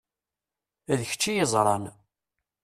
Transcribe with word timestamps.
D 0.97 0.99
kečč 1.09 1.23
i 1.31 1.33
yeẓṛan. 1.37 1.83